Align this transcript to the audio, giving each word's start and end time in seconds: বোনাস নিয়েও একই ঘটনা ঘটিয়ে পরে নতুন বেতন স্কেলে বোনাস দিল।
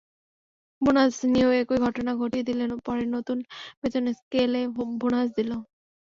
বোনাস 0.81 1.15
নিয়েও 1.31 1.51
একই 1.61 1.77
ঘটনা 1.85 2.11
ঘটিয়ে 2.19 2.45
পরে 2.85 3.03
নতুন 3.15 3.37
বেতন 3.79 4.05
স্কেলে 4.19 4.61
বোনাস 5.01 5.27
দিল। 5.37 5.51